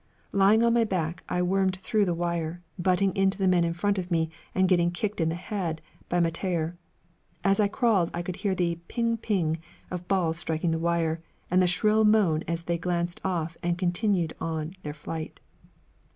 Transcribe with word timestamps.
Lying 0.31 0.65
on 0.65 0.73
my 0.73 0.83
back, 0.83 1.23
I 1.29 1.43
wormed 1.43 1.75
through 1.75 2.05
the 2.05 2.15
wire, 2.15 2.63
butting 2.79 3.15
into 3.15 3.37
the 3.37 3.47
men 3.47 3.63
in 3.63 3.73
front 3.73 3.99
of 3.99 4.09
me 4.09 4.31
and 4.55 4.67
getting 4.67 4.89
kicked 4.89 5.21
in 5.21 5.29
the 5.29 5.35
head 5.35 5.79
by 6.09 6.19
Mettayer. 6.19 6.75
As 7.43 7.59
I 7.59 7.67
crawled 7.67 8.09
I 8.11 8.23
could 8.23 8.37
hear 8.37 8.55
the 8.55 8.79
ping 8.87 9.15
ping 9.17 9.59
of 9.91 10.07
balls 10.07 10.39
striking 10.39 10.71
the 10.71 10.79
wire, 10.79 11.21
and 11.51 11.61
the 11.61 11.67
shrill 11.67 12.03
moan 12.03 12.43
as 12.47 12.63
they 12.63 12.79
glanced 12.79 13.21
off 13.23 13.55
and 13.61 13.77
continued 13.77 14.33
on 14.41 14.73
their 14.81 14.95
flight. 14.95 15.39